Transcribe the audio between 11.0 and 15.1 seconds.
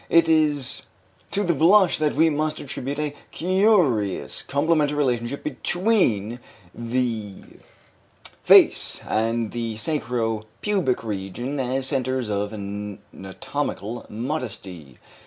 region as centres of anatomical modesty.